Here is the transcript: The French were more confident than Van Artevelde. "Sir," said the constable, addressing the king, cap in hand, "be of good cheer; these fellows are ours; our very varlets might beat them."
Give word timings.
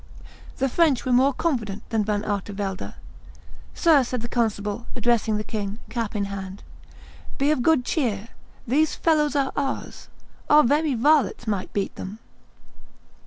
The 0.57 0.67
French 0.67 1.05
were 1.05 1.11
more 1.13 1.31
confident 1.31 1.87
than 1.91 2.03
Van 2.03 2.23
Artevelde. 2.25 2.95
"Sir," 3.75 4.03
said 4.03 4.21
the 4.21 4.27
constable, 4.27 4.87
addressing 4.95 5.37
the 5.37 5.43
king, 5.43 5.77
cap 5.91 6.15
in 6.15 6.25
hand, 6.25 6.63
"be 7.37 7.51
of 7.51 7.61
good 7.61 7.85
cheer; 7.85 8.29
these 8.65 8.95
fellows 8.95 9.35
are 9.35 9.51
ours; 9.55 10.09
our 10.49 10.63
very 10.63 10.95
varlets 10.95 11.45
might 11.45 11.71
beat 11.71 11.93
them." 11.97 12.17